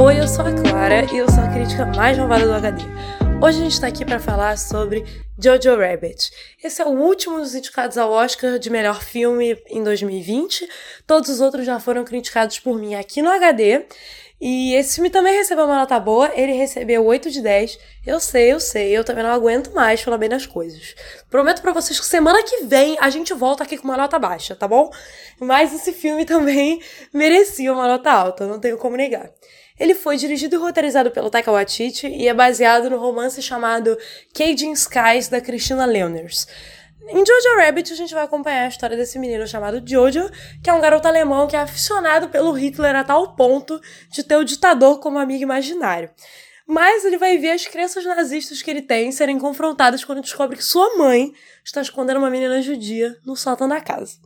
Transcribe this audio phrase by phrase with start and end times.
[0.00, 0.14] Nora
[1.12, 2.82] e eu sou a crítica mais malvada do HD.
[3.42, 5.04] Hoje a gente está aqui para falar sobre
[5.38, 6.32] Jojo Rabbit.
[6.64, 10.66] Esse é o último dos indicados ao Oscar de melhor filme em 2020.
[11.06, 13.84] Todos os outros já foram criticados por mim aqui no HD.
[14.40, 17.78] E esse filme também recebeu uma nota boa, ele recebeu 8 de 10.
[18.06, 20.94] Eu sei, eu sei, eu também não aguento mais falar bem das coisas.
[21.28, 24.56] Prometo para vocês que semana que vem a gente volta aqui com uma nota baixa,
[24.56, 24.90] tá bom?
[25.38, 26.80] Mas esse filme também
[27.12, 29.30] merecia uma nota alta, não tenho como negar.
[29.78, 33.96] Ele foi dirigido e roteirizado pelo Taika Waititi e é baseado no romance chamado
[34.34, 36.46] Caging Skies da Christina Leoners.
[37.08, 40.30] Em Jojo Rabbit, a gente vai acompanhar a história desse menino chamado Jojo,
[40.62, 44.36] que é um garoto alemão que é aficionado pelo Hitler a tal ponto de ter
[44.36, 46.10] o ditador como amigo imaginário.
[46.66, 50.64] Mas ele vai ver as crenças nazistas que ele tem serem confrontadas quando descobre que
[50.64, 51.32] sua mãe
[51.64, 54.18] está escondendo uma menina judia no sótão da casa.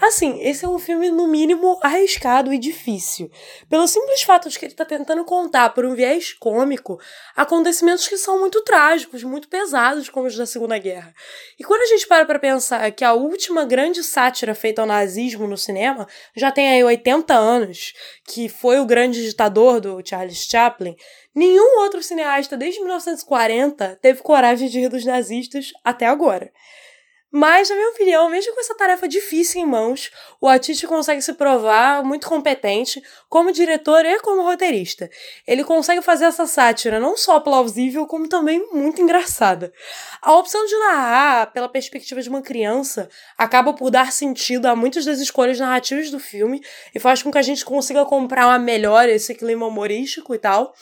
[0.00, 3.30] Assim, esse é um filme, no mínimo, arriscado e difícil.
[3.68, 6.98] Pelo simples fato de que ele está tentando contar, por um viés cômico,
[7.36, 11.14] acontecimentos que são muito trágicos, muito pesados, como os da Segunda Guerra.
[11.58, 15.46] E quando a gente para para pensar que a última grande sátira feita ao nazismo
[15.46, 17.92] no cinema já tem aí 80 anos,
[18.26, 20.96] que foi o grande ditador do Charles Chaplin,
[21.32, 26.50] nenhum outro cineasta desde 1940 teve coragem de rir dos nazistas até agora.
[27.34, 31.32] Mas, na minha opinião, mesmo com essa tarefa difícil em mãos, o Atiti consegue se
[31.32, 35.10] provar muito competente como diretor e como roteirista.
[35.46, 39.72] Ele consegue fazer essa sátira não só plausível, como também muito engraçada.
[40.20, 43.08] A opção de narrar pela perspectiva de uma criança
[43.38, 46.62] acaba por dar sentido a muitas das escolhas narrativas do filme
[46.94, 50.74] e faz com que a gente consiga comprar melhor esse clima humorístico e tal.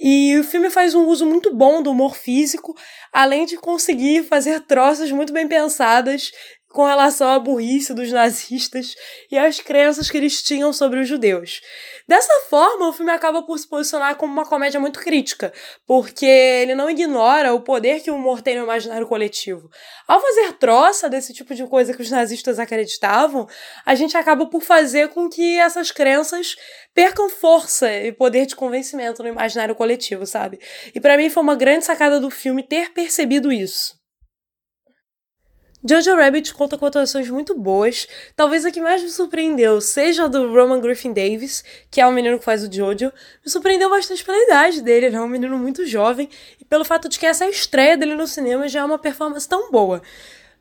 [0.00, 2.74] E o filme faz um uso muito bom do humor físico,
[3.12, 6.30] além de conseguir fazer troças muito bem pensadas
[6.70, 8.94] com relação à burrice dos nazistas
[9.30, 11.60] e às crenças que eles tinham sobre os judeus.
[12.06, 15.52] Dessa forma, o filme acaba por se posicionar como uma comédia muito crítica,
[15.86, 19.68] porque ele não ignora o poder que o humor tem no imaginário coletivo.
[20.06, 23.48] Ao fazer troça desse tipo de coisa que os nazistas acreditavam,
[23.84, 26.56] a gente acaba por fazer com que essas crenças
[26.94, 30.60] percam força e poder de convencimento no imaginário coletivo, sabe?
[30.94, 33.99] E para mim foi uma grande sacada do filme ter percebido isso.
[35.82, 38.06] Jojo Rabbit conta com atuações muito boas.
[38.36, 42.12] Talvez a que mais me surpreendeu seja a do Roman Griffin Davis, que é o
[42.12, 43.10] menino que faz o Jojo.
[43.44, 46.28] Me surpreendeu bastante pela idade dele, ele é um menino muito jovem,
[46.60, 49.70] e pelo fato de que essa estreia dele no cinema já é uma performance tão
[49.70, 50.02] boa.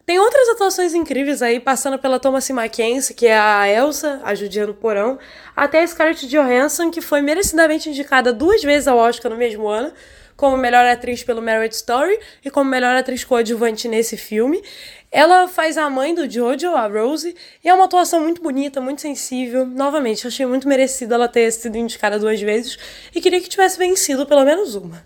[0.05, 4.65] Tem outras atuações incríveis aí, passando pela Thomasin Mackenzie, que é a Elsa, a judia
[4.65, 5.19] no porão,
[5.53, 9.91] até a Scarlett Johansson, que foi merecidamente indicada duas vezes ao Oscar no mesmo ano,
[10.39, 14.63] como melhor atriz pelo Marriage Story e como melhor atriz coadjuvante nesse filme.
[15.11, 19.01] Ela faz a mãe do Jojo, a Rose, e é uma atuação muito bonita, muito
[19.01, 19.65] sensível.
[19.65, 22.79] Novamente, achei muito merecido ela ter sido indicada duas vezes
[23.13, 25.03] e queria que tivesse vencido pelo menos uma.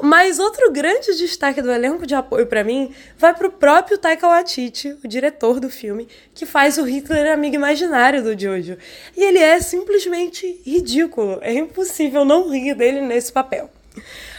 [0.00, 4.96] Mas outro grande destaque do elenco de apoio para mim vai pro próprio Taika Waititi,
[5.02, 8.78] o diretor do filme, que faz o Hitler amigo imaginário do Jojo.
[9.16, 11.40] E ele é simplesmente ridículo.
[11.42, 13.68] É impossível não rir dele nesse papel.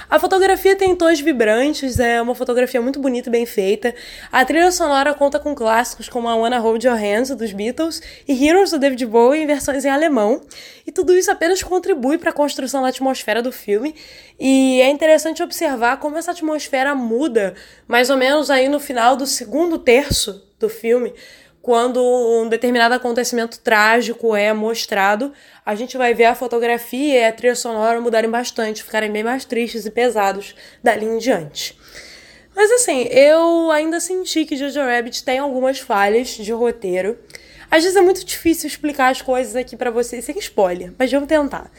[0.10, 3.94] A fotografia tem tons vibrantes, é uma fotografia muito bonita e bem feita.
[4.32, 8.48] A trilha sonora conta com clássicos como a Wanna Hold Your Hands, dos Beatles, e
[8.48, 10.40] Heroes, do David Bowie, em versões em alemão.
[10.86, 13.94] E tudo isso apenas contribui para a construção da atmosfera do filme.
[14.40, 17.54] E é interessante observar como essa atmosfera muda,
[17.86, 21.14] mais ou menos aí no final do segundo terço do filme,
[21.68, 25.34] quando um determinado acontecimento trágico é mostrado,
[25.66, 29.44] a gente vai ver a fotografia e a trilha sonora mudarem bastante, ficarem bem mais
[29.44, 31.78] tristes e pesados dali em diante.
[32.56, 37.20] Mas assim, eu ainda senti que Jojo Rabbit tem algumas falhas de roteiro.
[37.70, 41.28] Às vezes é muito difícil explicar as coisas aqui para vocês sem spoiler, mas vamos
[41.28, 41.70] tentar.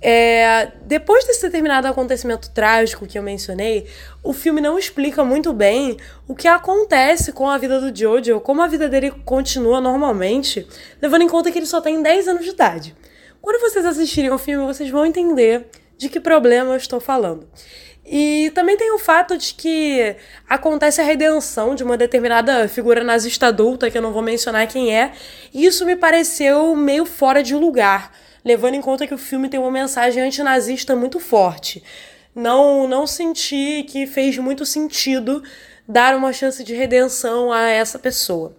[0.00, 3.86] É, depois desse determinado acontecimento trágico que eu mencionei,
[4.22, 5.96] o filme não explica muito bem
[6.28, 10.66] o que acontece com a vida do Jojo, como a vida dele continua normalmente,
[11.02, 12.94] levando em conta que ele só tem 10 anos de idade.
[13.42, 15.66] Quando vocês assistirem o filme, vocês vão entender
[15.96, 17.48] de que problema eu estou falando.
[18.10, 20.16] E também tem o fato de que
[20.48, 24.96] acontece a redenção de uma determinada figura nazista adulta, que eu não vou mencionar quem
[24.96, 25.12] é,
[25.52, 28.12] e isso me pareceu meio fora de lugar
[28.44, 31.82] levando em conta que o filme tem uma mensagem antinazista muito forte.
[32.34, 35.42] Não, não senti que fez muito sentido
[35.86, 38.54] dar uma chance de redenção a essa pessoa.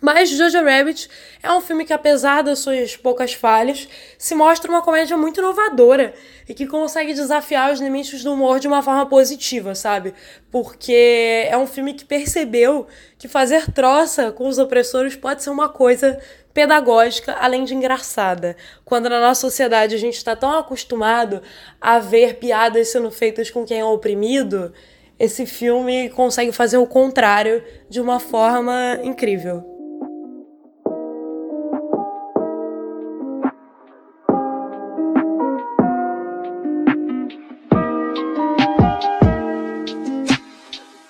[0.00, 1.10] Mas Jojo Rabbit
[1.42, 6.14] é um filme que, apesar das suas poucas falhas, se mostra uma comédia muito inovadora
[6.48, 10.14] e que consegue desafiar os limites do humor de uma forma positiva, sabe?
[10.52, 12.86] Porque é um filme que percebeu
[13.18, 16.18] que fazer troça com os opressores pode ser uma coisa
[16.58, 18.56] pedagógica, além de engraçada.
[18.84, 21.40] Quando na nossa sociedade a gente está tão acostumado
[21.80, 24.72] a ver piadas sendo feitas com quem é oprimido,
[25.20, 29.77] esse filme consegue fazer o contrário de uma forma incrível.